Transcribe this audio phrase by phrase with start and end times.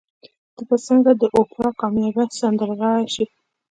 [0.55, 3.25] ته به څنګه د اوپرا کاميابه سندرغاړې شې؟